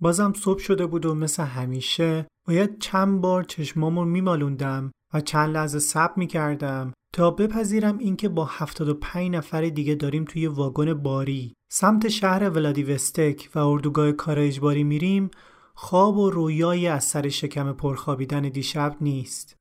[0.00, 5.78] بازم صبح شده بود و مثل همیشه باید چند بار چشمامو میمالوندم و چند لحظه
[5.78, 12.50] صبر می‌کردم تا بپذیرم اینکه با 75 نفر دیگه داریم توی واگن باری سمت شهر
[12.50, 15.30] ولادیوستک و اردوگاه کار اجباری میریم
[15.74, 19.56] خواب و رویایی از سر شکم پرخابیدن دیشب نیست.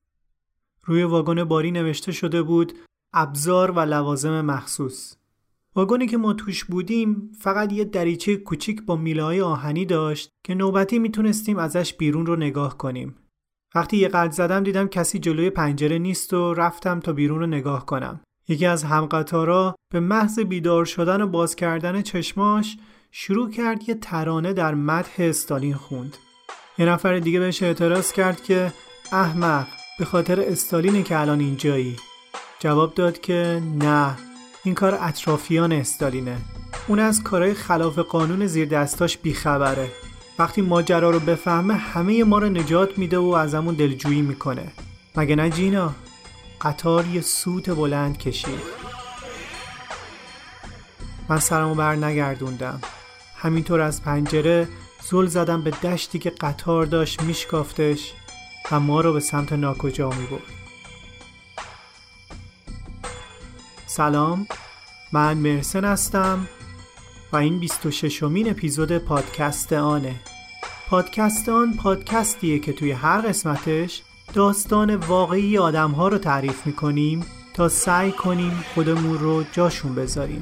[0.84, 2.74] روی واگن باری نوشته شده بود
[3.14, 5.19] ابزار و لوازم مخصوص.
[5.80, 11.00] واگنی که ما توش بودیم فقط یه دریچه کوچیک با میله آهنی داشت که نوبتی
[11.00, 13.16] می‌تونستیم ازش بیرون رو نگاه کنیم.
[13.76, 17.86] وقتی یه قلب زدم دیدم کسی جلوی پنجره نیست و رفتم تا بیرون رو نگاه
[17.86, 18.22] کنم.
[18.48, 22.78] یکی از همقطارا به محض بیدار شدن و باز کردن چشماش
[23.12, 26.18] شروع کرد یه ترانه در مدح استالین خوند.
[26.78, 28.74] یه نفر دیگه بهش اعتراض کرد که
[29.12, 29.68] احمق
[30.00, 31.96] به خاطر استالینه که الان اینجایی.
[32.60, 34.29] جواب داد که نه
[34.70, 36.38] این کار اطرافیان استالینه.
[36.88, 39.88] اون از کارهای خلاف قانون زیر دستاش بیخبره.
[40.40, 44.72] وقتی ماجرا رو بفهمه همه ما رو نجات میده و ازمون دلجویی می‌کنه.
[45.16, 45.96] مگه نه جینا؟
[46.62, 48.60] قطار یه سوت بلند کشید
[51.30, 52.82] من سرمو بر نگردوندم
[53.36, 54.68] همینطور از پنجره
[55.02, 58.14] زل زدم به دشتی که قطار داشت میشکافتش
[58.72, 60.28] و ما رو به سمت ناکجا می
[64.00, 64.48] سلام.
[65.12, 66.48] من مرسن هستم
[67.32, 70.16] و این 26 امین اپیزود پادکست آنه.
[70.90, 74.02] پادکست آن پادکستیه که توی هر قسمتش
[74.34, 80.42] داستان واقعی آدم ها رو تعریف می‌کنیم تا سعی کنیم خودمون رو جاشون بذاریم.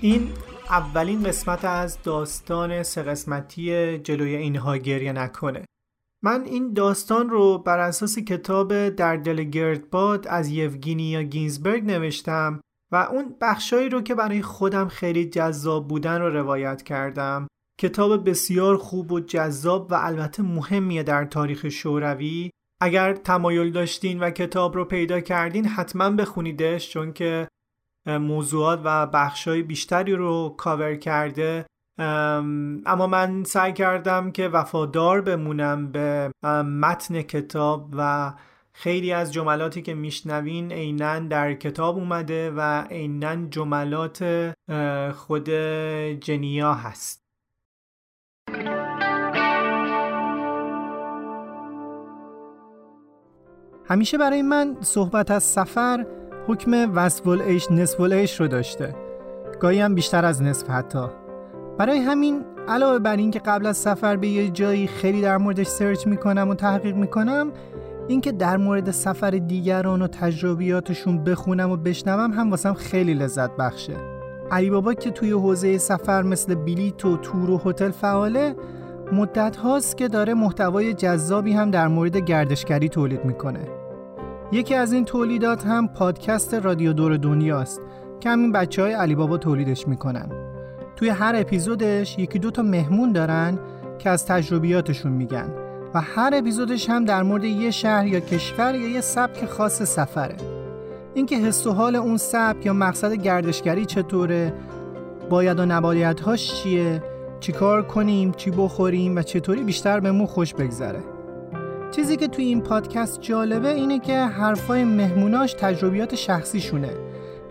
[0.00, 0.32] این
[0.70, 5.64] اولین قسمت از داستان سه قسمتی جلوی اینها گریه نکنه.
[6.22, 12.60] من این داستان رو بر اساس کتاب در دل گردباد از یوگینیا گینزبرگ نوشتم
[12.92, 17.46] و اون بخشایی رو که برای خودم خیلی جذاب بودن رو روایت کردم.
[17.80, 22.50] کتاب بسیار خوب و جذاب و البته مهمیه در تاریخ شوروی.
[22.80, 27.48] اگر تمایل داشتین و کتاب رو پیدا کردین حتما بخونیدش چون که
[28.06, 31.66] موضوعات و بخشای بیشتری رو کاور کرده.
[32.86, 36.30] اما من سعی کردم که وفادار بمونم به
[36.64, 38.32] متن کتاب و
[38.72, 42.60] خیلی از جملاتی که میشنوین عینا در کتاب اومده و
[42.90, 44.52] عینا جملات
[45.14, 45.50] خود
[46.20, 47.24] جنیا هست.
[53.84, 56.06] همیشه برای من صحبت از سفر
[56.48, 58.94] حکم وصفل ایش نصف ایش رو داشته.
[59.60, 61.06] گاهی هم بیشتر از نصف حتی.
[61.78, 66.06] برای همین علاوه بر اینکه قبل از سفر به یه جایی خیلی در موردش سرچ
[66.06, 67.52] می‌کنم و تحقیق می‌کنم
[68.08, 73.96] اینکه در مورد سفر دیگران و تجربیاتشون بخونم و بشنوم هم واسم خیلی لذت بخشه.
[74.50, 78.54] علی بابا که توی حوزه سفر مثل بلیت و تور و هتل فعاله
[79.12, 83.77] مدت هاست که داره محتوای جذابی هم در مورد گردشگری تولید می‌کنه.
[84.52, 87.80] یکی از این تولیدات هم پادکست رادیو دور دنیاست
[88.20, 90.30] که همین بچه های علی بابا تولیدش می‌کنن.
[90.96, 93.58] توی هر اپیزودش یکی دو تا مهمون دارن
[93.98, 95.50] که از تجربیاتشون میگن
[95.94, 100.36] و هر اپیزودش هم در مورد یه شهر یا کشور یا یه سبک خاص سفره.
[101.14, 104.52] اینکه حس و حال اون سبک یا مقصد گردشگری چطوره
[105.30, 107.02] باید و نبایدهاش چیه
[107.40, 111.17] چیکار کنیم چی بخوریم و چطوری بیشتر بهمون خوش بگذره.
[111.90, 116.90] چیزی که توی این پادکست جالبه اینه که حرفای مهموناش تجربیات شخصیشونه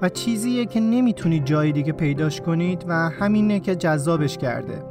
[0.02, 4.84] و چیزیه که نمی‌تونید جای دیگه پیداش کنید و همینه که جذابش کرده.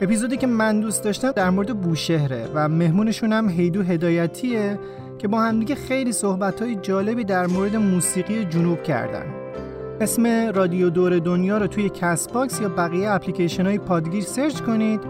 [0.00, 4.78] اپیزودی که من دوست داشتم در مورد بوشهره و مهمونشون هم هیدو هدایتیه
[5.18, 9.26] که با همدیگه خیلی صحبتهای جالبی در مورد موسیقی جنوب کردن.
[10.00, 15.00] اسم رادیو دور دنیا رو توی Castbox یا بقیه اپلیکیشن های پادگیر search کنید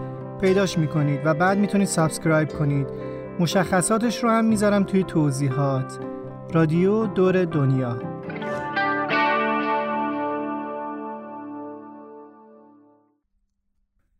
[0.41, 2.87] پیداش می‌کنید و بعد می‌تونید subscribe کنید.
[3.39, 5.99] مشخصاتش رو هم می‌ذارم توی توضیحات.
[6.53, 8.01] رادیو دور دنیا.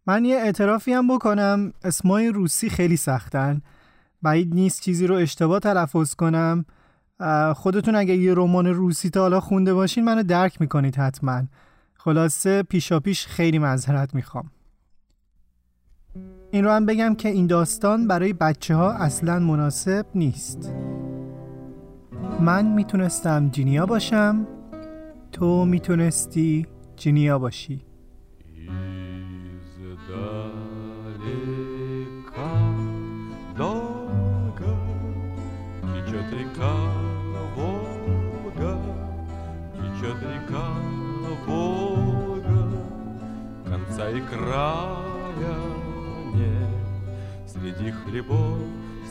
[0.08, 1.74] من یه اعترافی هم بکنم.
[1.84, 3.62] اسمای روسی خیلی سختن.
[4.22, 6.66] بعید نیست چیزی رو اشتباه تلفظ کنم.
[7.56, 11.44] خودتون اگه یه رمان روسی تا حالا خونده باشین منو درک می‌کنید حتما.
[11.94, 14.52] خلاصه پیشا پیش خیلی معذرت می‌خوام.
[16.53, 20.75] این رو هم بگم که این داستان برای بچه ها اصلا مناسب نیست
[22.41, 24.47] من میتونستم جینیا باشم
[25.33, 27.85] تو میتونستی جینیا باشی
[44.31, 45.02] края нет
[47.63, 48.59] Среди хлебов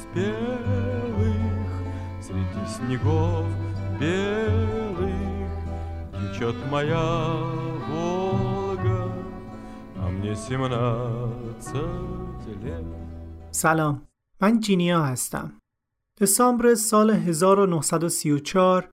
[0.02, 1.72] спелых
[2.22, 3.46] Среди снегов
[4.00, 5.52] белых
[6.12, 7.36] Течет моя
[7.90, 9.12] Волга
[9.98, 11.74] А мне семнадцать
[12.64, 12.86] лет
[13.52, 14.02] سلام
[14.42, 15.54] من جینیا هستم
[16.22, 18.90] دسامبر سال 1934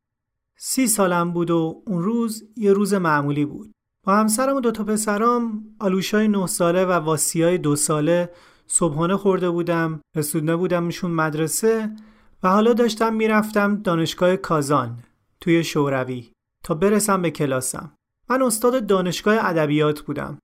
[0.56, 3.72] سی سالم بود و اون روز یه روز معمولی بود
[4.04, 8.30] با همسرم و دوتا پسرام آلوشای نه ساله و واسیای دو ساله
[8.71, 11.95] صبحانه خورده بودم رسونده بودمشون مدرسه
[12.43, 14.99] و حالا داشتم می‌رفتم دانشگاه کازان
[15.41, 16.31] توی شوروی
[16.63, 17.95] تا برسم به کلاسم.
[18.29, 20.39] من استاد دانشگاه ادبیات بودم.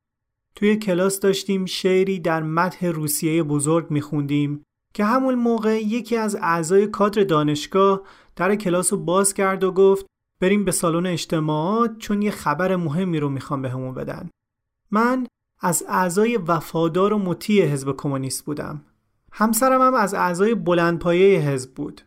[0.55, 4.63] توی کلاس داشتیم شعری در متح روسیه بزرگ میخوندیم
[4.93, 8.01] که همون موقع یکی از اعضای کادر دانشگاه
[8.35, 10.05] در کلاس رو باز کرد و گفت
[10.41, 14.29] بریم به سالن اجتماعات چون یه خبر مهمی رو می‌خوام به بدن.
[14.91, 15.27] من
[15.59, 18.85] از اعضای وفادار و مطیع حزب کمونیست بودم.
[19.31, 22.01] همسرم هم از اعضای بلندپایه حزب بود.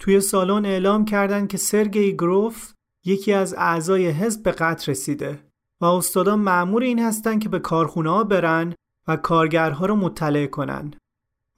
[0.00, 2.72] توی سالن اعلام کردن که سرگئی گروف
[3.04, 8.10] یکی از اعضای حزب به قتل رسیده و استادان معمور این هستن که به کارخونه
[8.10, 8.74] ها برن
[9.08, 10.94] و کارگرها رو مطلع کنن.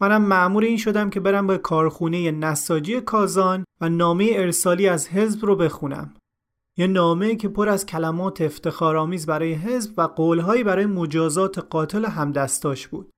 [0.00, 5.46] منم معمور این شدم که برم به کارخونه نساجی کازان و نامه ارسالی از حزب
[5.46, 6.14] رو بخونم.
[6.78, 12.88] یه نامه که پر از کلمات افتخارآمیز برای حزب و قولهایی برای مجازات قاتل همدستاش
[12.88, 13.10] بود.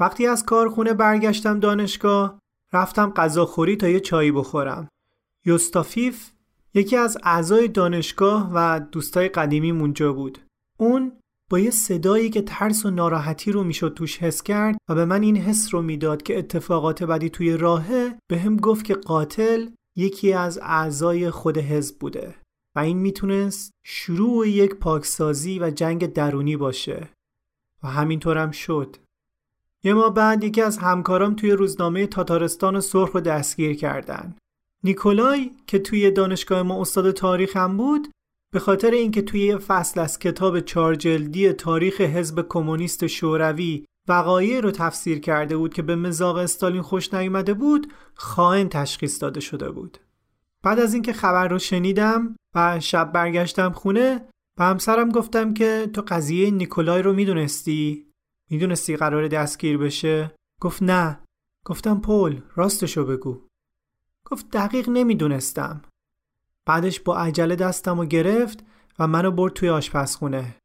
[0.00, 2.38] وقتی از کارخونه برگشتم دانشگاه
[2.72, 4.88] رفتم غذاخوری تا یه چایی بخورم.
[5.46, 6.30] یوستافیف
[6.74, 10.38] یکی از اعضای دانشگاه و دوستای قدیمی مونجا بود.
[10.78, 11.12] اون
[11.50, 15.22] با یه صدایی که ترس و ناراحتی رو می‌شد توش حس کرد و به من
[15.22, 20.32] این حس رو می‌داد که اتفاقات بدی توی راهه به هم گفت که قاتل یکی
[20.32, 22.34] از اعضای خود حزب بوده
[22.78, 27.08] این می‌تونست شروع یک پاکسازی و جنگ درونی باشه.
[27.82, 28.96] و همینطورم شد.
[29.84, 34.36] یه ماه بعد یکی از همکارام توی روزنامه تاتارستان سرخ رو دستگیر کردن.
[34.84, 38.08] نیکولای که توی دانشگاه ما استاد تاریخ هم بود
[38.52, 44.70] به خاطر اینکه توی یه فصل از کتاب چارجلدی تاریخ حزب کمونیست شوروی وقایع رو
[44.70, 49.98] تفسیر کرده بود که به مزاق استالین خوش نیامده بود خائن تشخیص داده شده بود.
[50.64, 54.28] بعد از اینکه خبر رو شنیدم و شب برگشتم خونه
[54.58, 58.06] به همسرم گفتم که تو قضیه نیکولای رو می‌دونستی
[58.50, 61.20] می‌دونستی قرار دستگیر بشه گفت نه
[61.64, 63.40] گفتم پول راستشو بگو
[64.24, 65.82] گفت دقیق نمی‌دونستم
[66.66, 68.64] بعدش با عجله دستم و گرفت
[68.98, 70.56] و منو برد توی آشپزخونه.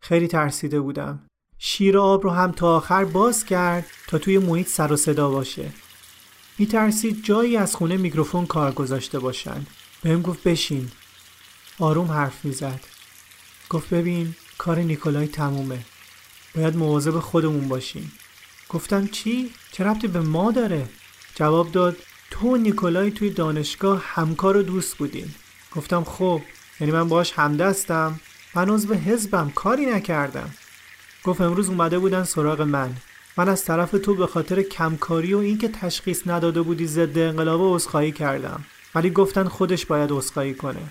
[0.00, 1.26] خیلی ترسیده بودم.
[1.58, 5.72] شیر آب رو هم تا آخر باز کرد تا توی محیط سر و صدا باشه.
[6.58, 9.66] میترسید جایی از خونه میکروفون کار گذاشته باشن.
[10.02, 10.90] بهم گفت بشین.
[11.78, 12.80] آروم حرف می‌زد.
[13.70, 15.78] گفت ببین کار نیکولای تمومه.
[16.54, 18.12] باید مواظب خودمون باشیم.
[18.68, 20.88] گفتم چی؟ چه ربطی به ما داره؟
[21.34, 21.96] جواب داد
[22.30, 25.34] تو و نیکولای توی دانشگاه همکار و دوست بودیم.
[25.72, 26.42] گفتم خب
[26.80, 28.20] یعنی من باش همدستم
[28.54, 30.50] من عضو حزبم کاری نکردم
[31.24, 32.96] گفت امروز اومده بودن سراغ من
[33.36, 38.12] من از طرف تو به خاطر کمکاری و اینکه تشخیص نداده بودی ضد انقلاب عذرخواهی
[38.12, 38.64] کردم.
[38.94, 40.82] ولی گفتن خودش باید عذرخواهی کنه.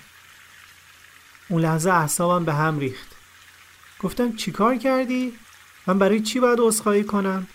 [1.48, 3.16] اون لحظه اعصابم به هم ریخت.
[4.00, 5.32] گفتم چیکار کردی؟
[5.86, 7.46] من برای چی باید عذرخواهی کنم؟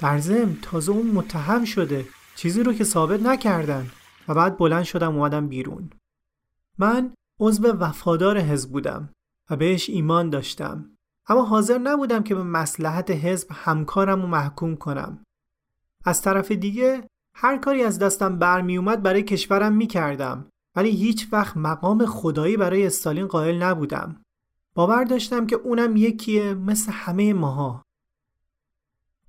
[0.00, 2.08] در ضمن تازه اون متهم شده.
[2.36, 3.90] چیزی رو که ثابت نکردن.
[4.28, 5.90] و بعد بلند شدم اومدم بیرون.
[6.78, 9.12] من عضو وفادار حزب بودم
[9.50, 10.97] و بهش ایمان داشتم.
[11.28, 15.24] اما حاضر نبودم که به مسلحت حزب همکارم و محکوم کنم.
[16.04, 21.28] از طرف دیگه هر کاری از دستم برمی اومد برای کشورم می کردم ولی هیچ
[21.32, 24.22] وقت مقام خدایی برای استالین قائل نبودم.
[24.74, 27.82] باور داشتم که اونم یکیه مثل همه ماها.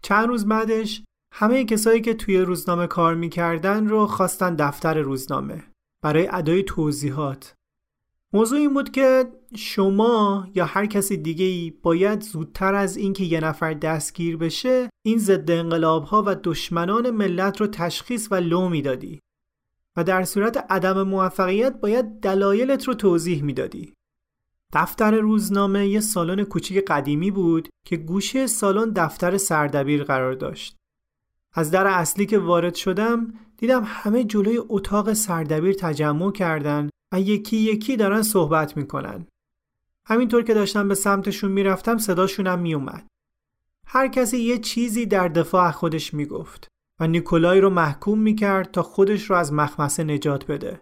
[0.01, 1.03] چند روز بعدش
[1.34, 5.63] همه کسایی که توی روزنامه کار می‌کردن رو خواستن دفتر روزنامه
[6.01, 7.56] برای ادای توضیحات.
[8.34, 13.40] موضوع این بود که شما یا هر کسی دیگه ای باید زودتر از اینکه یه
[13.40, 19.20] نفر دستگیر بشه این ضد انقلاب ها و دشمنان ملت رو تشخیص و لو می‌دادی
[19.98, 23.94] و در صورت عدم موفقیت باید دلایلت رو توضیح می‌دادی
[24.74, 30.76] دفتر روزنامه یه سالن کوچیک قدیمی بود که گوشه سالن دفتر سردبیر قرار داشت.
[31.54, 37.58] از در اصلی که وارد شدم دیدم همه جلوی اتاق سردبیر تجمع کردن و یکی
[37.58, 39.28] یکی دارن صحبت می‌کنن.
[40.06, 43.08] همینطور که داشتم به سمتشون می‌رفتم صداشونم میومد.
[43.86, 46.68] هر کسی یه چیزی در دفاع خودش می‌گفت
[47.00, 50.82] و نیکولای رو محکوم می‌کرد تا خودش رو از مخمسه نجات بده.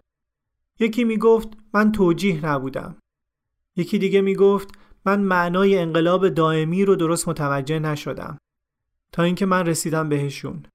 [0.80, 2.96] یکی می‌گفت من توجیه نبودم.
[3.76, 4.70] یکی دیگه می‌گفت
[5.06, 8.38] من معنای انقلاب دائمی رو درست متوجه نشدم.
[9.12, 10.66] تا اینکه من رسیدم بهشون.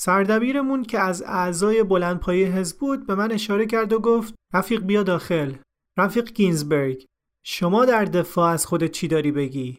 [0.00, 5.02] سردبیرمون که از اعضای بلندپایه حزب بود به من اشاره کرد و گفت رفیق بیا
[5.02, 5.54] داخل.
[5.96, 7.06] رفیق گینزبرگ
[7.42, 9.78] شما در دفاع از خودت چی داری بگی؟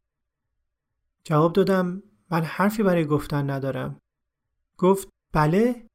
[1.24, 4.00] جواب دادم من حرفی برای گفتن ندارم.
[4.78, 5.88] گفت بله؟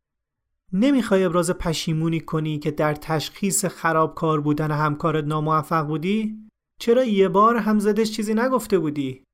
[0.73, 6.49] نمی‌خوای ابراز پشیمونی کنی که در تشخیص خرابکار بودن همکارت ناموفق بودی؟
[6.81, 9.25] چرا یه بار هم زدش چیزی نگفته بودی؟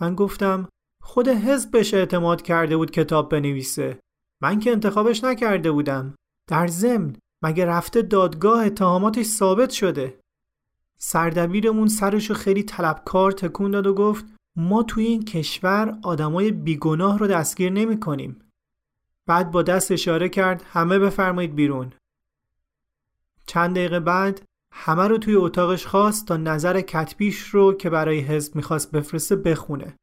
[0.00, 0.68] من گفتم
[1.08, 4.00] خود حزب بهش اعتماد کرده بود کتاب بنویسه.
[4.42, 6.14] من که انتخابش نکرده بودم.
[6.48, 10.20] در ضمن مگه رفته دادگاه اتهاماتش ثابت شده.
[10.98, 14.24] سردبیرمون سرشو خیلی طلبکار تکون داد و گفت
[14.56, 18.40] ما توی این کشور آدمای بیگناه رو دستگیر نمی کنیم.
[19.26, 21.92] بعد با دست اشاره کرد همه بفرمایید بیرون.
[23.46, 28.56] چند دقیقه بعد همه رو توی اتاقش خواست تا نظر کتبیش رو که برای حزب
[28.56, 29.96] می‌خواست بفرسته بخونه.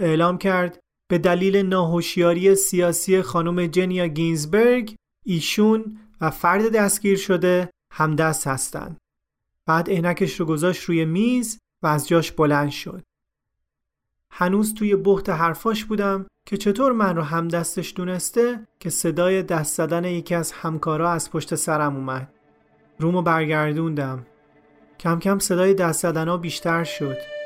[0.00, 0.80] اعلام کرد
[1.10, 8.98] به دلیل ناهوشیاری سیاسی خانم جنیا گینزبرگ ایشون و فرد دستگیر شده همدست هستند.
[9.66, 13.02] بعد عینکش رو گذاشت روی میز و از جاش بلند شد.
[14.32, 20.04] هنوز توی بحت حرفاش بودم که چطور من رو همدستش دونسته که صدای دست زدن
[20.04, 22.34] یکی از همکارا از پشت سرم اومد.
[22.98, 24.26] رومو برگردوندم.
[25.00, 27.39] کم کم صدای دست زدن بیشتر شد.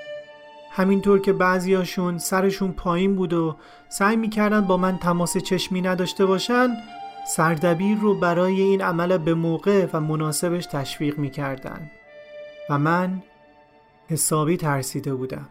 [0.76, 3.57] همینطور که بعضیاشون سرشون پایین بود و
[3.88, 6.69] سعی می‌کردن با من تماس چشمی نداشته باشن
[7.28, 11.90] سردبیر رو برای این عمل به موقع و مناسبش تشویق می‌کردن.
[12.71, 13.23] و من
[14.09, 15.49] حسابی ترسیده بودم.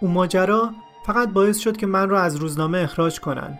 [0.00, 0.72] اون ماجرا
[1.06, 3.58] فقط باعث شد که من رو از روزنامه اخراج کنن.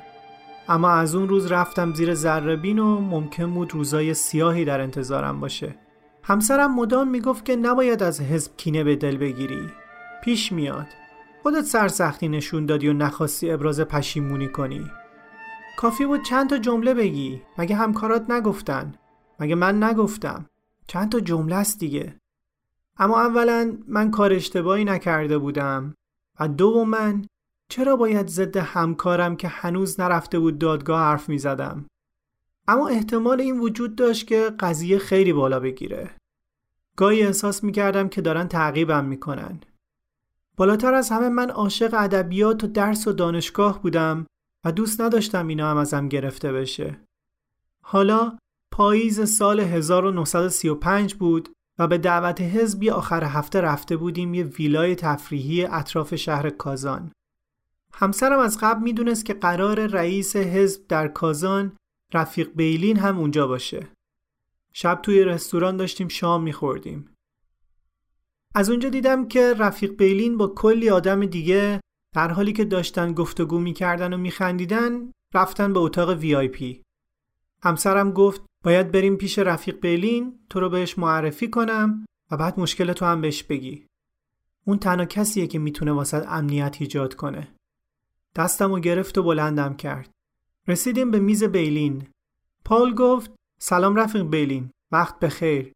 [0.68, 5.74] اما از اون روز رفتم زیر ذربین و ممکن بود روزای سیاهی در انتظارم باشه.
[6.22, 9.68] همسرم مدام می‌گفت که نباید از حزب کینه به دل بگیری.
[10.22, 10.86] پیش میاد.
[11.42, 14.90] خودت سرسختی نشون دادی و نخواستی ابراز پشیمونی کنی.
[15.76, 17.42] کافی بود چند تا جمله بگی.
[17.58, 18.94] مگه همکارات نگفتن؟
[19.40, 20.46] مگه من نگفتم؟
[20.86, 22.14] چند تا جمله است دیگه.
[22.96, 25.94] اما اولا من کار اشتباهی نکرده بودم.
[26.40, 27.12] و دوما
[27.68, 31.86] چرا باید ضد همکارم که هنوز نرفته بود دادگاه حرف می زدم؟
[32.68, 36.10] اما احتمال این وجود داشت که قضیه خیلی بالا بگیره.
[36.96, 39.60] گاهی احساس می کردم که دارن تعقیبم می کنن.
[40.56, 44.26] بالاتر از همه من عاشق ادبیات و درس و دانشگاه بودم
[44.64, 47.00] و دوست نداشتم اینا هم ازم گرفته بشه.
[47.82, 48.38] حالا
[48.72, 51.48] پاییز سال 1935 بود
[51.78, 57.12] و به دعوت حزبی آخر هفته رفته بودیم یه ویلای تفریحی اطراف شهر کازان.
[57.92, 61.76] همسرم از قبل می‌دونست که قرار رئیس حزب در کازان
[62.14, 63.88] رفیق بیلین هم اونجا باشه.
[64.72, 67.14] شب توی رستوران داشتیم شام میخوردیم.
[68.54, 71.80] از اونجا دیدم که رفیق بیلین با کلی آدم دیگه
[72.14, 76.82] در حالی که داشتن گفتگو می‌کردن و میخندیدن رفتن به اتاق وی آی پی.
[77.62, 82.92] همسرم گفت باید بریم پیش رفیق بیلین تو رو بهش معرفی کنم و بعد مشکل
[82.92, 83.86] تو هم بهش بگی.
[84.66, 87.54] اون تنها کسیه که می‌تونه واسه امنیت ایجاد کنه.
[88.36, 90.10] دستم و گرفت و بلندم کرد.
[90.68, 92.06] رسیدیم به میز بیلین.
[92.64, 94.70] پال گفت سلام رفیق بیلین.
[94.92, 95.72] وقت بخیر.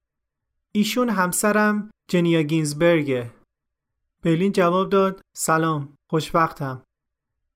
[0.73, 3.31] ایشون همسرم جنیا گینزبرگه.
[4.23, 6.83] بیلین جواب داد سلام خوشوقتم.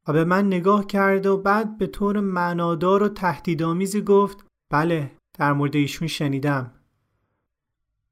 [0.09, 5.53] و به من نگاه کرد و بعد به طور معنادار و تهدیدآمیزی گفت بله در
[5.53, 6.73] مورد ایشون شنیدم.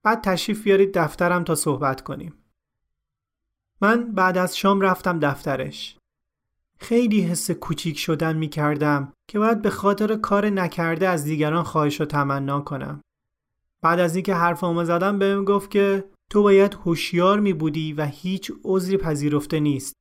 [0.02, 2.34] بعد تشریف بیارید دفترم تا صحبت کنیم.
[3.80, 5.98] من بعد از شام رفتم دفترش.
[6.78, 12.00] خیلی حس کوچیک شدن می کردم که باید به خاطر کار نکرده از دیگران خواهش
[12.00, 13.00] و تمنا کنم.
[13.82, 18.52] بعد از اینکه حرفامو زدم بهم گفت که تو باید هوشیار می بودی و هیچ
[18.64, 19.94] عذری پذیرفته نیست.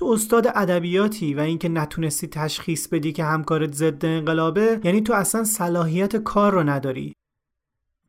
[0.00, 5.44] تو استاد ادبیاتی و اینکه نتونستی تشخیص بدی که همکارت ضد انقلابه یعنی تو اصلا
[5.44, 7.12] صلاحیت کار رو نداری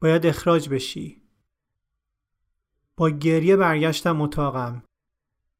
[0.02, 1.22] باید اخراج بشی
[2.98, 4.84] با گریه برگشتم اتاقم.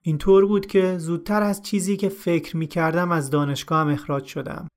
[0.02, 4.68] اینطور بود که زودتر از چیزی که فکر می کردم از دانشگاهم اخراج شدم.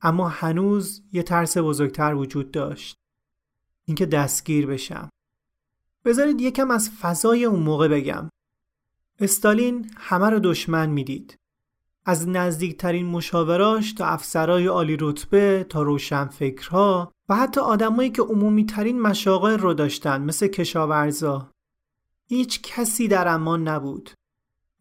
[0.00, 2.94] اما هنوز یه ترس بزرگتر وجود داشت.
[3.84, 5.08] اینکه دستگیر بشم.
[6.04, 8.28] بذارید یکم از فضای اون موقع بگم.
[9.20, 11.38] استالین همه رو دشمن می‌دید.
[12.06, 19.00] از نزدیکترین مشاوراش تا افسرای عالی رتبه تا روشنفکرها و حتی آدمایی که عمومی ترین
[19.00, 21.50] مشاغل رو داشتن مثل کشاورزا.
[22.28, 24.10] هیچ کسی در امان نبود.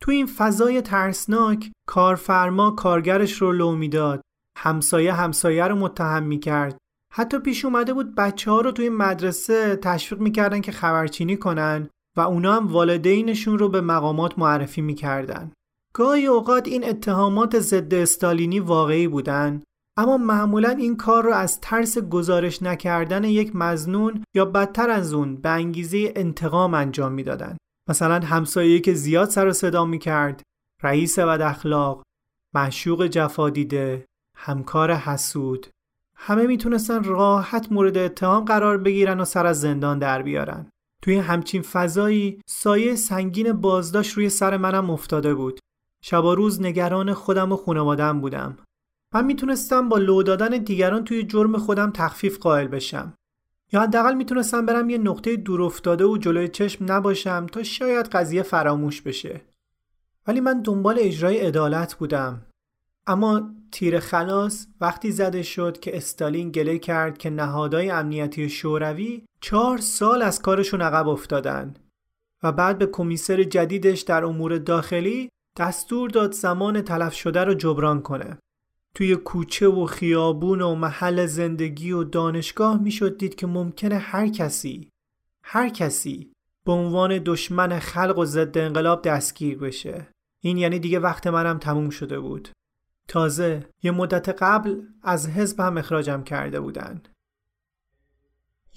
[0.02, 4.22] تو این فضای ترسناک کارفرما کارگرش رو لو می‌داد
[4.58, 6.78] همسایه همسایه رو متهم می‌کرد
[7.14, 12.22] حتی پیش اومده بود بچه ها رو توی مدرسه تشویق می‌کردن که خبرچینی کنن و
[12.22, 15.52] اونا هم والدینشون رو به مقامات معرفی می‌کردن.
[15.94, 19.62] گاهی اوقات این اتهامات ضد استالینی واقعی بودن
[19.98, 25.36] اما معمولا این کار رو از ترس گزارش نکردن یک مزنون یا بدتر از اون
[25.36, 27.58] به انگیزه انتقام انجام می‌دادن.
[27.90, 30.42] مثلا همسایه که زیاد سر و صدا می‌کرد،
[30.84, 32.04] رئیس بد اخلاق،
[32.54, 34.06] معشوق جفا دیده،
[34.38, 35.68] همکار حسود
[36.16, 40.70] همه می‌تونستن راحت مورد اتهام قرار بگیرن و سر از زندان در بیارن.
[41.02, 45.60] توی همچین فضایی سایه سنگین بازداشت روی سر منم افتاده بود.
[46.02, 48.58] شب روز نگران خودم و خانوادم بودم.
[49.14, 53.14] من می‌تونستم با لو دادن دیگران توی جرم خودم تخفیف قائل بشم.
[53.74, 58.42] یا حداقل می‌تونستم برم یه نقطه دور افتاده و جلوی چشم نباشم تا شاید قضیه
[58.42, 59.42] فراموش بشه.
[60.28, 62.46] ولی من دنبال اجرای عدالت بودم.
[63.08, 69.78] اما تیر خلاص وقتی زده شد که استالین گله کرد که نهادهای امنیتی شوروی چهار
[69.78, 71.74] سال از کارشون عقب افتادن
[72.44, 78.02] و بعد به کمیسر جدیدش در امور داخلی دستور داد زمان تلف شده رو جبران
[78.02, 78.38] کنه.
[78.96, 84.90] توی کوچه و خیابون و محل زندگی و دانشگاه می‌شد دید که ممکنه هر کسی
[85.44, 86.32] هر کسی
[86.66, 90.08] به عنوان دشمن خلق و ضد انقلاب دستگیر بشه.
[90.44, 92.50] این یعنی دیگه وقت منم تموم شده بود.
[93.08, 97.02] تازه یه مدت قبل از حزب هم اخراجم کرده بودن.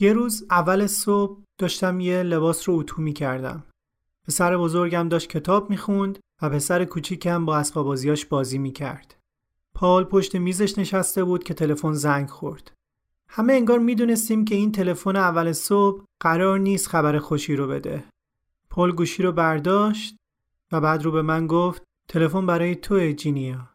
[0.01, 3.65] یه روز اول صبح داشتم یه لباس رو اتو می کردم.
[4.27, 9.17] پسر بزرگم داشت کتاب می‌خوند و پسر کوچیکم با اسبابازیاش بازی می‌کرد.
[9.75, 12.73] پال پشت میزش نشسته بود که تلفن زنگ خورد.
[13.29, 18.05] همه انگار می‌دونستیم که این تلفن اول صبح قرار نیست خبر خوشی رو بده.
[18.71, 20.17] پل گوشی رو برداشت
[20.73, 23.69] و بعد رو به من گفت تلفن برای تو جینیا.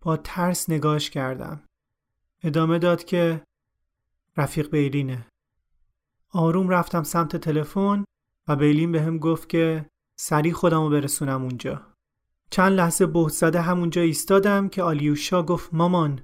[0.00, 1.60] با ترس نگاش کردم.
[2.42, 3.42] ادامه داد که
[4.38, 5.26] رفیق بیلینه.
[6.32, 8.04] آروم رفتم سمت تلفن
[8.48, 9.86] و بیلین به هم گفت که
[10.20, 11.82] سریع خودم رو برسونم اونجا.
[12.50, 16.20] چند لحظه بهت زده همونجا ایستادم که آلیوشا گفت مامان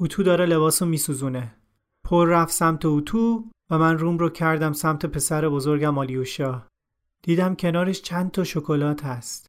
[0.00, 1.56] اوتو داره لباسو میسوزونه.
[2.04, 6.66] پر رفت سمت اوتو و من روم رو کردم سمت پسر بزرگم آلیوشا.
[7.22, 9.46] دیدم کنارش چند تا شکلات هست.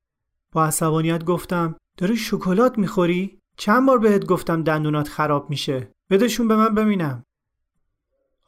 [0.54, 6.56] با عصبانیت گفتم داری شکلات می‌خوری؟ چند بار بهت گفتم دندونات خراب میشه بدشون به
[6.56, 7.24] من ببینم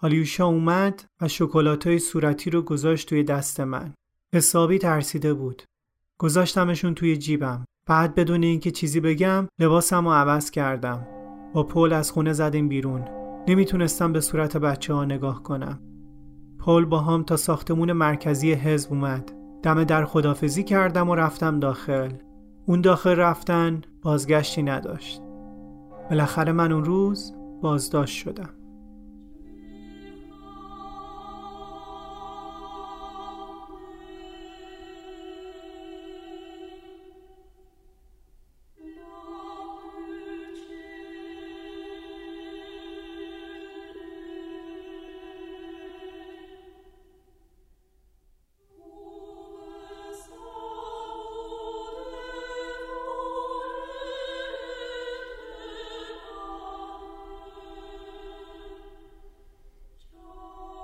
[0.01, 3.93] آلیوشا اومد و شکلاتای صورتی رو گذاشت توی دست من.
[4.33, 5.63] حسابی ترسیده بود.
[6.19, 7.65] گذاشتمشون توی جیبم.
[7.87, 11.07] بعد بدون اینکه چیزی بگم لباسم رو عوض کردم.
[11.53, 13.05] با پل از خونه زدیم بیرون.
[13.47, 15.81] نمی‌تونستم به صورت بچه ها نگاه کنم.
[16.59, 19.31] پل با هم تا ساختمون مرکزی حزب اومد.
[19.63, 22.11] دم در خدافزی کردم و رفتم داخل.
[22.65, 25.21] اون داخل رفتن بازگشتی نداشت.
[26.09, 28.58] بالاخره من اون روز بازداشت شدم.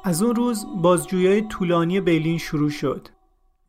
[0.07, 3.07] از اون روز بازجویی طولانی بیلین شروع شد.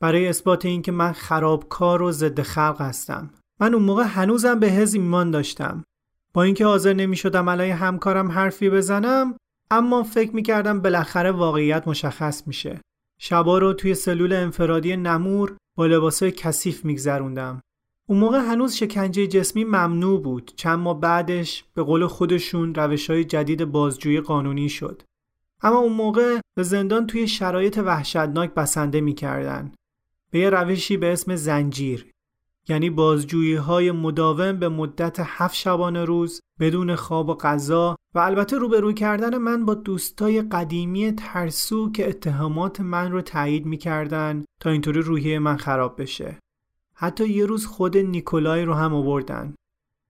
[0.00, 3.30] برای اثبات اینکه من خرابکار و ضد خلق هستم.
[3.60, 5.84] من اون موقع هنوزم به حزب ایمان داشتم.
[6.32, 9.36] با اینکه حاضر نمی شدم علیه همکارم حرفی بزنم
[9.70, 12.80] اما فکر می کردم بالاخره واقعیت مشخص میشه.
[13.20, 17.60] شبا رو توی سلول انفرادی نمور با لباسای کثیف میگذروندم.
[18.08, 23.24] اون موقع هنوز شکنجه جسمی ممنوع بود چند ماه بعدش به قول خودشون روش های
[23.24, 25.02] جدید بازجویی قانونی شد.
[25.66, 29.72] اما اون موقع به زندان توی شرایط وحشتناک بسنده می‌کردن.
[30.30, 32.10] به یه روشی به اسم زنجیر.
[32.68, 38.58] یعنی بازجویی های مداوم به مدت هفت شبانه روز بدون خواب و غذا و البته
[38.58, 45.00] روبرو کردن من با دوستای قدیمی ترسو که اتهامات من رو تایید می‌کردن تا اینطوری
[45.00, 46.38] روحیه من خراب بشه.
[46.94, 49.54] حتی یه روز خود نیکولای رو هم آوردن.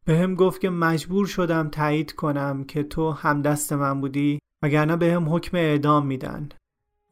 [0.07, 4.39] به هم گفت که مجبور شدم تایید کنم که تو همدست من بودی.
[4.63, 6.49] وگرنه به هم حکم اعدام میدن.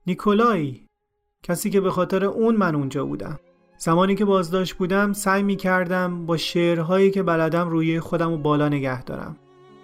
[0.07, 0.81] نیکولای
[1.43, 3.39] کسی که به خاطر اون من اونجا بودم.
[3.79, 8.69] زمانی که بازداشت بودم سعی می کردم با شعرهایی که بلدم روی خودم و بالا
[8.69, 9.37] نگه دارم.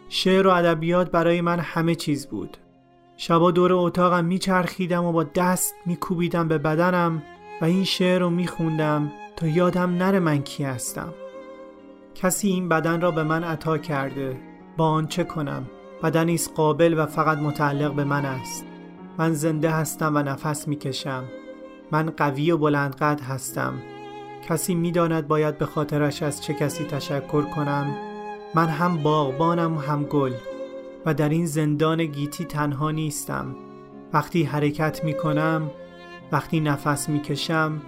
[0.09, 2.57] شعر و ادبیات برای من همه چیز بود.
[3.16, 7.23] شبا دور اتاقم میچرخیدم و با دست میکوبیدم به بدنم
[7.61, 11.14] و این شعر رو میخوندم تا یادم نره من کی هستم.
[12.14, 14.37] کسی این بدن را به من عطا کرده
[14.77, 15.66] با آن چه کنم.
[16.02, 18.64] بدنی است قابل و فقط متعلق به من است.
[19.18, 21.24] من زنده هستم و نفس می‌کشم.
[21.90, 23.74] من قوی و بلندقد هستم.
[24.48, 27.96] کسی می‌داند باید به خاطرش از چه کسی تشکر کنم.
[28.54, 30.32] من هم باغبانم و هم گل
[31.06, 33.56] و در این زندان گیتی تنها نیستم.
[34.12, 35.70] وقتی حرکت می کنم
[36.32, 37.82] وقتی نفس می کشم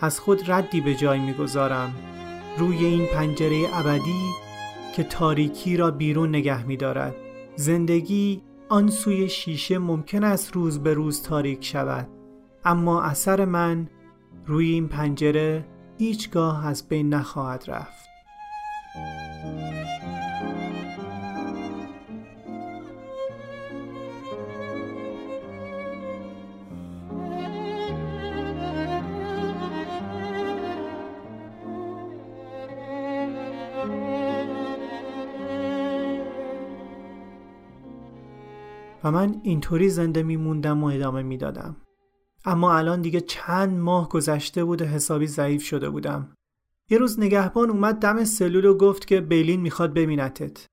[0.00, 1.94] از خود ردی به جای می گذارم
[2.58, 4.30] روی این پنجره ابدی
[4.96, 7.14] که تاریکی را بیرون نگه می دارد
[7.58, 12.08] زندگی آن سوی شیشه ممکن است روز به روز تاریک شود.
[12.64, 13.88] اما اثر من
[14.46, 15.66] روی این پنجره
[15.98, 18.07] هیچگاه از بین نخواهد رفت.
[39.10, 41.76] من اینطوری زنده میموندم و ادامه می‌دادم.
[42.44, 46.34] اما الان دیگه چند ماه گذشته بود و حسابی ضعیف شده بودم.
[46.90, 50.66] یه روز نگهبان اومد دم سلول و گفت که بیلین می‌خواد ببینتت.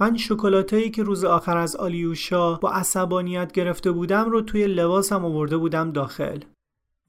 [0.00, 5.56] من شکلاتایی که روز آخر از آلیوشا با عصبانیت گرفته بودم رو توی لباسم آورده
[5.56, 6.40] بودم داخل.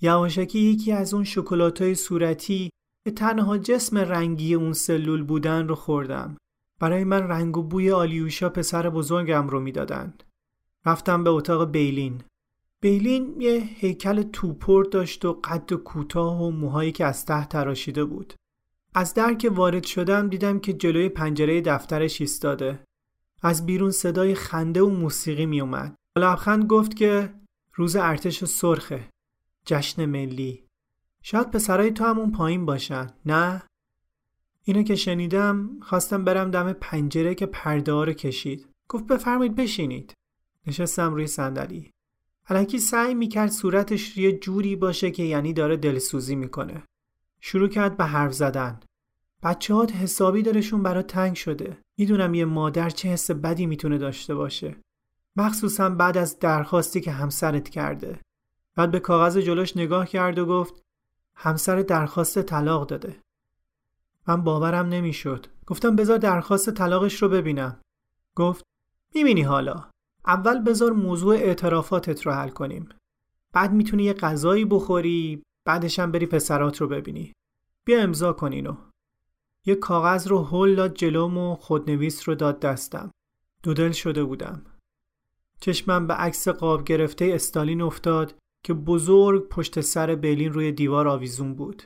[0.02, 2.70] یواشکی یکی از اون شکلاتای صورتی
[3.06, 6.38] که تنها جسم رنگی اون سلول بودن رو خوردم.
[6.80, 10.24] برای من رنگ و بوی آلیوشا پسر بزرگم رو می‌دادند.
[10.86, 12.24] رفتم به اتاق بیلین.
[12.82, 18.34] بیلین یه هیکل توپر داشت و قد کوتاه و موهایی که از ته تراشیده بود.
[18.94, 22.84] از در که وارد شدم دیدم که جلوی پنجره دفترش ایستاده.
[23.42, 25.96] از بیرون صدای خنده و موسیقی می اومد.
[26.18, 27.34] لبخند گفت که
[27.74, 29.10] روز ارتش سرخه.
[29.66, 30.66] جشن ملی.
[31.24, 33.64] شاید پسرای تو همون پایین باشن نه؟
[34.64, 38.68] اینو که شنیدم خواستم برم دم پنجره که پرده رو کشید.
[38.90, 40.14] گفت بفرمایید بشینید.
[40.68, 41.92] نشستم روی صندلی.
[42.50, 46.84] علکی سعی می‌کرد صورتش یه جوری باشه که یعنی داره دلسوزی می‌کنه.
[47.42, 48.80] شروع کرد به حرف زدن.
[49.44, 51.78] بچه هات حسابی دارشون برا تنگ شده.
[51.98, 54.76] می‌دونم یه مادر چه حس بدی می‌تونه داشته باشه.
[55.36, 58.20] مخصوصا بعد از درخواستی که همسرت کرده.
[58.76, 60.82] بعد به کاغذ جلوش نگاه کرد و گفت
[61.36, 63.22] همسر درخواست طلاق داده.
[64.28, 65.48] من باورم نمی‌شد.
[65.66, 67.82] گفتم بذار درخواست طلاقش رو ببینم.
[68.36, 68.64] گفت
[69.16, 69.90] می‌بینی حالا.
[70.28, 72.90] اول بذار موضوع اعترافاتت رو حل کنیم.
[73.54, 77.34] بعد می‌تونی یه غذایی بخوری بعدش هم بری پسرات رو ببینی.
[77.86, 78.76] بیا امضا کن اینو.
[79.66, 83.12] یه کاغذ رو هل داد جلوم و خودنویس رو داد دستم.
[83.64, 84.66] دودل شده بودم.
[85.60, 88.36] چشمم به عکس قاب گرفته استالین افتاد
[88.66, 91.84] که بزرگ پشت سر بلین روی دیوار آویزون بود.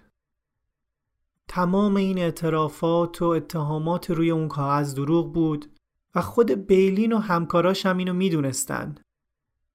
[1.48, 5.79] تمام این اعترافات و اتهامات روی اون کاغذ دروغ بود.
[6.16, 8.96] و خود بیلین و همکاراش هم اینو می‌دونستن.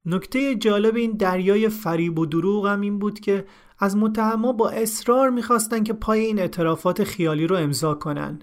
[0.06, 3.46] نکته جالب این دریای فریب و دروغ هم این بود که
[3.78, 8.42] از متهما با اصرار می‌خواستن که پای این اعترافات خیالی رو امضا کنن.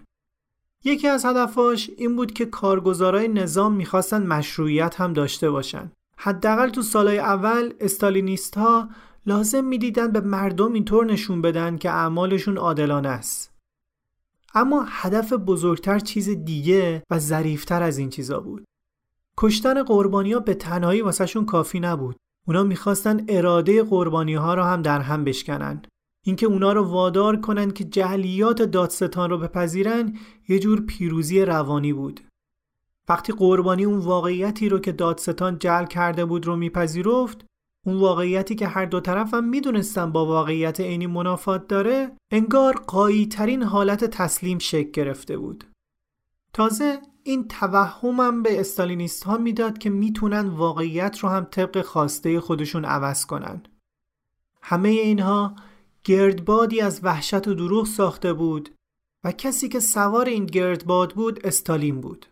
[0.84, 5.91] یکی از هدفاش این بود که کارگزارای نظام می‌خواستن مشروعیت هم داشته باشن.
[6.17, 8.89] حداقل تو سالهای اول استالینیست ها
[9.25, 13.51] لازم می‌دیدن به مردم اینطور نشون بدن که اعمالشون عادلانه است.
[14.56, 18.66] اما هدف بزرگتر چیز دیگه و ظریفتر از این چیزا بود.
[19.38, 22.16] کشتن قربانی ها به تنهایی واسهشون کافی نبود.
[22.48, 25.82] اونا می‌خواستن اراده قربانی ها رو هم در هم بشکنن.
[26.26, 32.20] اینکه اونا رو وادار کنن که جهلیات دادستان رو بپذیرن یه جور پیروزی روانی بود.
[33.10, 37.46] وقتی قربانی اون واقعیتی رو که دادستان جل کرده بود رو میپذیرفت
[37.86, 43.26] اون واقعیتی که هر دو طرف هم می‌دونستن با واقعیت عینی منافات داره انگار قایی
[43.26, 45.63] ترین حالت تسلیم شکل گرفته بود.
[46.54, 52.86] تازه این توهمم به استالینیست ها می‌داد که می‌تونن واقعیت رو هم طبق خواسته خودشون
[52.86, 53.63] عوض کنن.
[54.62, 55.56] همه اینها
[56.04, 58.70] گردبادی از وحشت و دروغ ساخته بود
[59.24, 62.26] و کسی که سوار این گردباد بود استالین بود.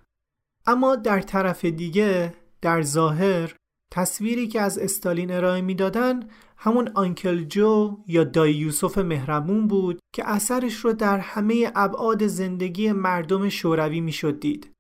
[0.66, 3.56] اما در طرف دیگه در ظاهر
[3.92, 10.30] تصویری که از استالین ارائه می‌دادن همون آنکل جو یا دای یوسف مهربون بود که
[10.30, 14.72] اثرش رو در همه ابعاد زندگی مردم شوروی می‌شد دید.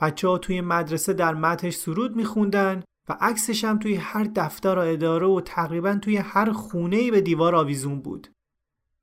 [0.00, 4.80] بچه ها توی مدرسه در متش سرود میخوندن و عکسش هم توی هر دفتر و
[4.80, 8.28] اداره و تقریبا توی هر خونه به دیوار آویزون بود.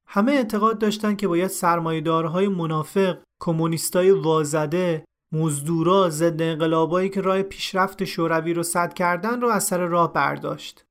[0.07, 8.03] همه اعتقاد داشتن که باید سرمایه‌دارهای منافق، کمونیستای وازده، مزدورا ضد انقلابایی که راه پیشرفت
[8.03, 10.85] شوروی رو صد کردن رو از سر راه برداشت.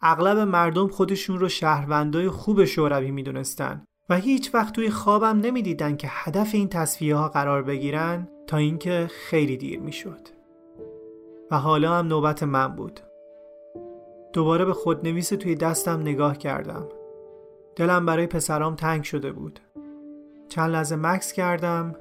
[0.00, 6.08] اغلب مردم خودشون رو شهروندای خوب شوروی می‌دونستن و هیچ وقت توی خوابم نمی‌دیدن که
[6.10, 10.28] هدف این تصفیه ها قرار بگیرن تا اینکه خیلی دیر می‌شد.
[11.50, 13.00] و حالا هم نوبت من بود.
[14.32, 16.88] دوباره به خودنویس توی دستم نگاه کردم.
[17.76, 19.60] دلم برای پسرام تنگ شده بود.
[20.48, 21.94] چند لحظه مکس کردم.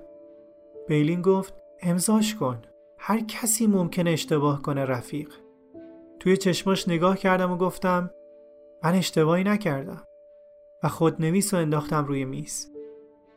[0.88, 2.62] بیلین گفت امضاش کن.
[2.98, 5.30] هر کسی ممکنه اشتباه کنه رفیق.
[6.20, 8.10] توی چشماش نگاه کردم و گفتم
[8.84, 10.04] من اشتباهی نکردم
[10.84, 12.72] و خودنویس رو انداختم روی میز.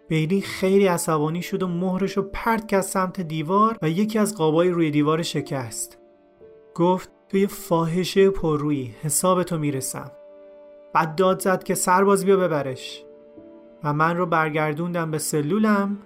[0.08, 4.70] بیلی خیلی عصبانی شد و مهرش رو پرت کرد سمت دیوار و یکی از قابای
[4.70, 5.98] روی دیوار شکست.
[6.74, 10.10] گفت توی فاحشه پررویی حسابتو می‌رسم.
[10.94, 13.04] بعد داد زد که سرباز بیا ببرش
[13.84, 15.98] و من رو برگردوندم به سلولم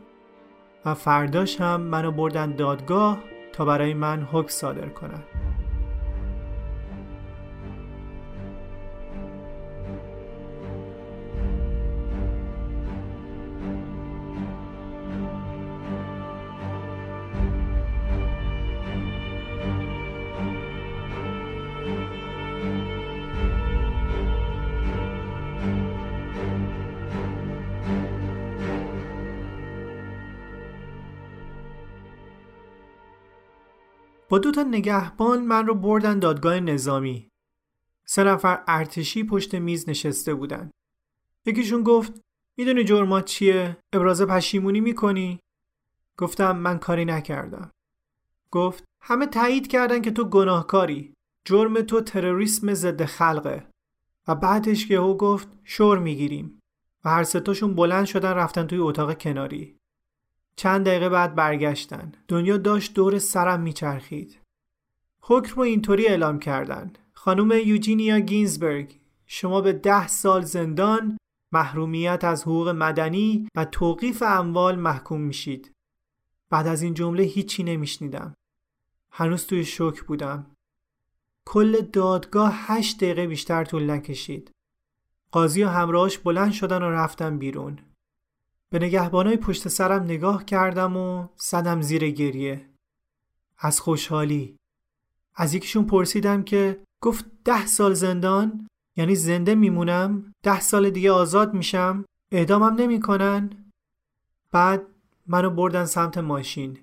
[0.87, 3.18] و فرداش هم منو بردن دادگاه
[3.53, 5.22] تا برای من حکم صادر کنن.
[34.28, 37.28] با دو تا نگهبان من رو بردن دادگاه نظامی.
[38.04, 40.70] سه نفر ارتشی پشت میز نشسته بودن.
[41.46, 42.20] یکیشون گفت
[42.58, 45.40] می‌دونی جرمات چیه؟ ابراز پشیمونی می‌کنی؟
[46.18, 47.70] گفتم من کاری نکردم.
[48.50, 51.14] گفت همه تایید کردن که تو گناهکاری.
[51.44, 53.66] جرم تو تروریسم ضد خلقه.
[54.28, 56.60] و بعدش که او گفت شور می‌گیریم.
[57.04, 59.76] و هر ستاشون بلند شدن رفتن توی اتاق کناری.
[60.57, 62.12] چند دقیقه بعد برگشتن.
[62.29, 64.38] دنیا داشت دور سرم میچرخید.
[65.21, 66.92] حکم رو اینطوری اعلام کردن.
[67.12, 71.19] خانم یوجینیا گینزبرگ شما به ده سال زندان
[71.53, 75.71] محرومیت از حقوق مدنی و توقیف اموال محکوم میشید.
[76.51, 78.35] بعد از این جمله هیچی نمیشنیدم.
[79.11, 80.47] هنوز توی شوک بودم.
[81.47, 84.51] کل دادگاه هشت دقیقه بیشتر طول نکشید.
[85.33, 87.79] قاضی و همراهش بلند شدن و رفتن بیرون.
[88.70, 92.70] به نگهبانای پشت سرم نگاه کردم و صدم زیر گریه.
[93.59, 94.57] از خوشحالی.
[95.35, 101.55] از یکیشون پرسیدم که گفت ده سال زندان یعنی زنده میمونم ده سال دیگه آزاد
[101.55, 103.50] میشم اعدامم نمی‌کنن.
[104.52, 104.83] بعد
[105.26, 106.79] منو بردن سمت ماشین.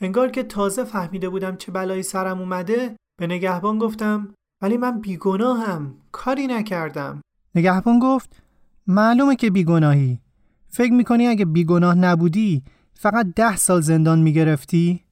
[0.00, 5.94] انگار که تازه فهمیده بودم چه بلایی سرم اومده به نگهبان گفتم ولی من بیگناهم
[6.12, 7.20] کاری نکردم.
[7.54, 8.42] نگهبان گفت
[8.86, 10.20] معلومه که بیگناهی.
[10.68, 12.62] فکر می‌کنی اگه بیگناه نبودی
[12.94, 15.04] فقط ده سال زندان می‌گرفتی؟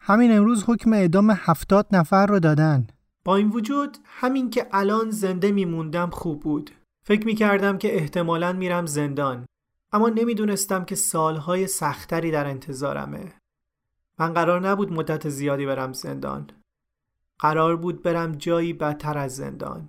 [0.00, 2.86] همین امروز حکم اعدام هفتاد نفر رو دادن.
[3.24, 6.70] با این وجود همین که الان زنده میموندم خوب بود.
[7.04, 9.46] فکر می‌کردم که احتمالا میرم زندان
[9.92, 13.32] اما نمی‌دونستم که سالهای سختری در انتظارمه.
[14.18, 16.50] من قرار نبود مدت زیادی برم زندان.
[17.38, 19.88] قرار بود برم جایی بدتر از زندان.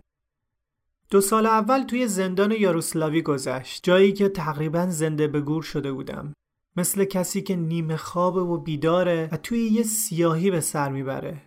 [1.11, 6.33] دو سال اول توی زندان یاروسلاوی گذشت جایی که تقریبا زنده به گور شده بودم
[6.77, 11.41] مثل کسی که نیمه خوابه و بیداره و توی یه سیاهی به سر می‌بره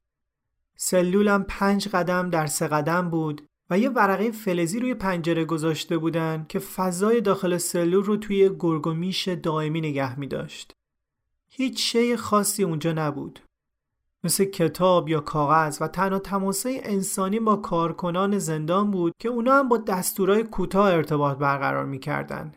[0.76, 6.46] سلولم پنج قدم در سه قدم بود و یه ورقه فلزی روی پنجره گذاشته بودن
[6.48, 10.72] که فضای داخل سلول رو توی گرگومیش دائمی نگه می داشت.
[11.48, 13.40] هیچ شی خاصی اونجا نبود.
[14.24, 19.68] مثل کتاب یا کاغذ و تنها تماسه انسانی با کارکنان زندان بود که اونا هم
[19.68, 22.54] با دستورای کوتاه ارتباط برقرار می‌کردن.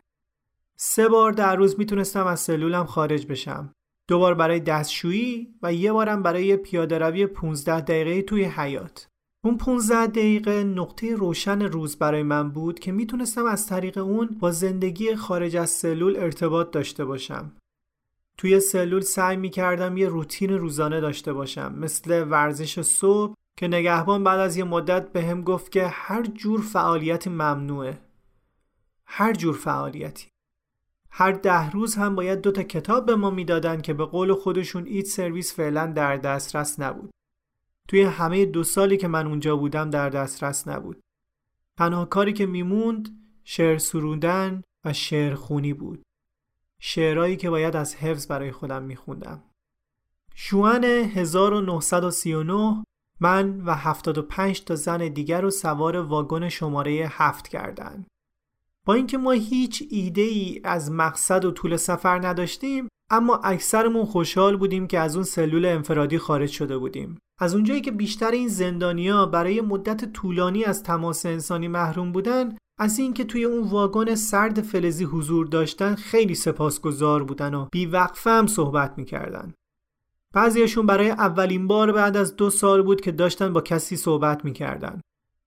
[0.77, 3.73] سه بار در روز می‌تونستم از سلولم خارج بشم.
[4.08, 9.08] دو بار برای دستشویی و یه بارم برای پیاده روی 15 دقیقه توی حیات.
[9.43, 14.51] اون 15 دقیقه نقطه روشن روز برای من بود که می‌تونستم از طریق اون با
[14.51, 17.51] زندگی خارج از سلول ارتباط داشته باشم.
[18.38, 24.23] توی سلول سعی می کردم یه روتین روزانه داشته باشم مثل ورزش صبح که نگهبان
[24.23, 28.02] بعد از یه مدت به هم گفت که هر جور فعالیت ممنوعه.
[29.06, 30.28] هر جور فعالیتی.
[31.12, 34.86] هر ده روز هم باید دو تا کتاب به ما می‌دادن که به قول خودشون
[34.86, 37.12] ایت سرویس فعلا در دسترس نبود.
[37.88, 41.00] توی همه دو سالی که من اونجا بودم در دسترس نبود.
[41.78, 43.10] تنها کاری که میموند
[43.43, 46.02] شعر سرودن و شعر خونی بود.
[46.81, 49.43] شعرهایی که باید از حفظ برای خودم میخوندم
[50.35, 52.83] شوان 1939
[53.19, 58.07] من و 75 تا زن دیگر رو سوار واگن شماره هفت کردند.
[58.85, 64.57] با اینکه ما هیچ ایده ای از مقصد و طول سفر نداشتیم اما اکثرمون خوشحال
[64.57, 69.25] بودیم که از اون سلول انفرادی خارج شده بودیم از اونجایی که بیشتر این زندانیا
[69.25, 75.03] برای مدت طولانی از تماس انسانی محروم بودن از اینکه توی اون واگن سرد فلزی
[75.03, 79.53] حضور داشتن خیلی سپاسگزار بودن و بیوقفه هم صحبت می‌کردن.
[80.33, 85.01] بعضیشون برای اولین بار بعد از دو سال بود که داشتن با کسی صحبت می‌کردن.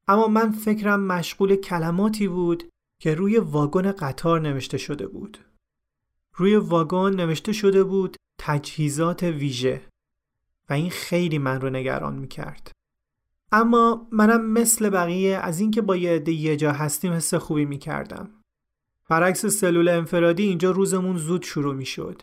[0.09, 2.65] اما من فکرم مشغول کلماتی بود
[3.01, 5.39] که روی واگن قطار نوشته شده بود.
[6.35, 9.83] روی واگن نوشته شده بود تجهیزات ویژه
[10.71, 12.73] و این خیلی من رو نگران می‌کرد.
[13.53, 18.31] اما منم مثل بقیه از اینکه با یه عده یه جا هستیم حس خوبی می‌کردم
[19.09, 22.23] برعکس سلول انفرادی اینجا روزمون زود شروع می‌شد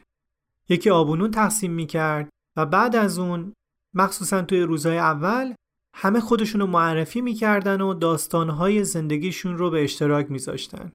[0.69, 3.53] یکی آبونون تقسیم می‌کرد و بعد از اون
[3.93, 5.53] مخصوصا توی روزهای اول
[5.93, 10.91] همه خودشون رو معرفی می‌کردن و داستانهای زندگیشون رو به اشتراک میذاشتن.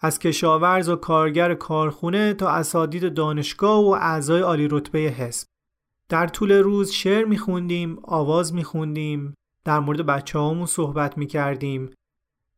[0.00, 5.46] از کشاورز و کارگر کارخونه تا اساتید دانشگاه و اعضای عالی رتبه حزب.
[6.08, 11.90] در طول روز شعر میخوندیم، آواز میخوندیم، در مورد بچه هامون صحبت می‌کردیم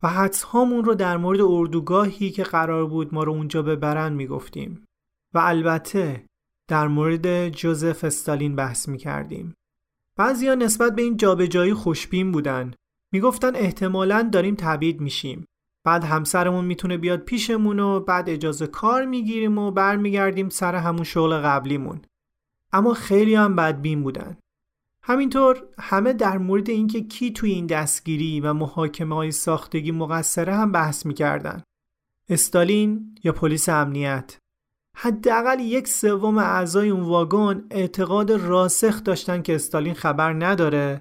[0.03, 4.85] و حدس هامون رو در مورد اردوگاهی که قرار بود ما رو اونجا ببرن می‌گفتیم.
[5.33, 6.25] و البته
[6.69, 9.53] در مورد جوزف استالین بحث می کردیم.
[10.17, 12.73] بعضیا نسبت به این جابجایی خوشبین بودن.
[13.13, 15.45] می‌گفتن احتمالا داریم تبعید میشیم.
[15.85, 21.37] بعد همسرمون می‌تونه بیاد پیشمون و بعد اجازه کار می‌گیریم و برمیگردیم سر همون شغل
[21.37, 22.01] قبلیمون.
[22.73, 24.37] اما خیلی هم بدبین بودن.
[25.05, 30.71] همینطور همه در مورد اینکه کی توی این دستگیری و محاکمه های ساختگی مقصره هم
[30.71, 31.63] بحث می‌کردن.
[32.29, 34.37] استالین یا پلیس امنیت
[34.97, 40.99] حداقل یک سوم اعضای اون واگن اعتقاد راسخ داشتن که استالین خبر نداره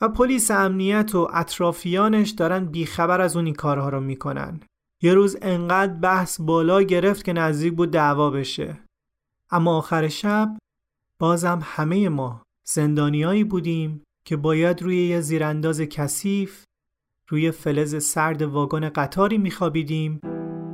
[0.00, 4.60] و پلیس امنیت و اطرافیانش دارن بیخبر از اون این کارها رو می‌کنن.
[5.02, 8.80] یه روز انقدر بحث بالا گرفت که نزدیک بود دعوا بشه.
[9.50, 10.58] اما آخر شب
[11.18, 16.63] بازم همه ما زندانیایی بودیم که باید روی یه زیرانداز کثیف
[17.29, 20.19] روی فلز سرد واگن قطاری میخوابیدیم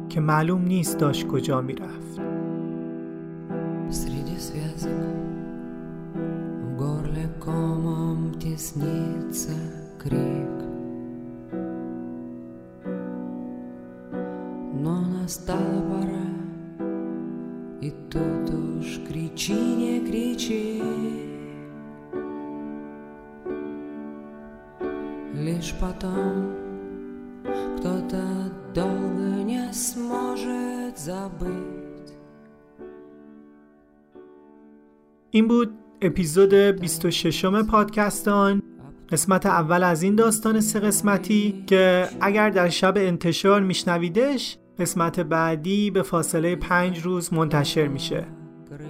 [0.10, 2.22] که معلوم نیست داشت کجا میرفت.
[3.92, 5.12] Среди связок
[6.64, 9.52] В горле комом теснится
[10.00, 10.58] крик
[14.84, 16.30] Но настала пора
[17.82, 21.25] И тут уж кричи, не кричи
[25.66, 26.54] Лишь потом
[27.78, 28.22] кто-то
[28.76, 32.12] долго не сможет забыть
[35.32, 38.62] این بود اپیزود 26 پادکستان
[39.10, 45.92] قسمت اول از این داستان سه قسمتی که اگر در شب انتشار میشنویدش قسمت بعدی
[45.92, 48.26] به فاصله پنج روز منتشر میشه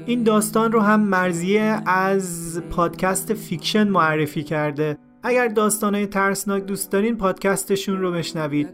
[0.05, 7.16] این داستان رو هم مرزیه از پادکست فیکشن معرفی کرده اگر داستانهای ترسناک دوست دارین
[7.16, 8.68] پادکستشون رو بشنوید.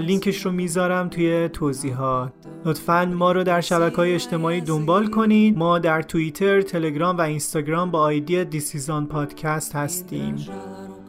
[0.00, 2.32] لینکش رو می‌ذارم توی توضیحات.
[2.64, 7.90] لطفا ما رو در شبکه های اجتماعی دنبال کنید ما در توییتر، تلگرام و اینستاگرام
[7.90, 10.36] با آیدی دیسیزان پادکست هستیم.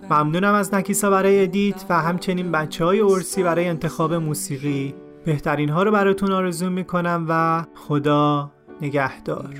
[0.10, 4.96] ممنونم از نکیسا برای edit و همچنین بچه های ارسی برای انتخاب موسیقی.
[5.26, 9.56] بهترین ها رو براتون آرزو می‌کنم و خدا نگهدار.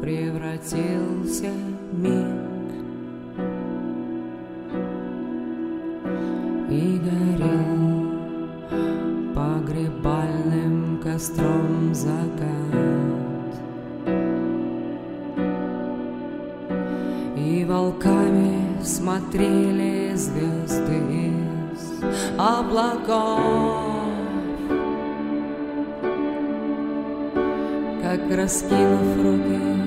[0.00, 1.50] Превратился
[1.92, 2.50] миг
[6.70, 8.08] И горел
[9.34, 12.40] погребальным костром закат
[17.36, 22.02] И волками смотрели звезды из
[22.38, 23.80] облаков.
[28.02, 29.79] Как раскинув руки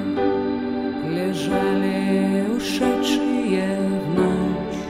[1.43, 4.81] лежали ушедшие в ночь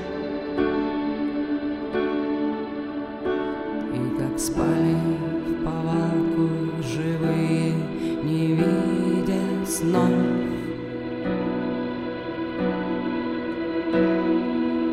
[3.94, 4.96] И как спали
[5.48, 6.50] в повалку
[6.84, 7.74] живые,
[8.24, 10.12] не видя снов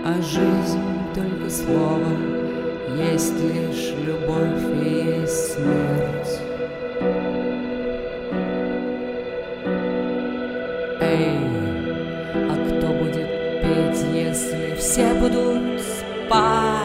[0.05, 0.81] А жизнь
[1.15, 2.17] только слово,
[2.97, 6.50] есть лишь любовь и есть смерть.
[14.81, 16.80] se budut spát.